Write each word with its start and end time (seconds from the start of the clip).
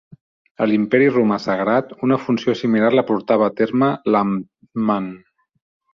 A 0.65 0.67
l'Imperi 0.69 1.09
Romà 1.11 1.37
Sagrat 1.43 1.93
una 2.09 2.19
funció 2.23 2.57
similar 2.63 2.91
la 2.95 3.03
portava 3.11 3.47
a 3.53 3.53
terme 3.61 3.91
l'"Amtmann". 4.13 5.13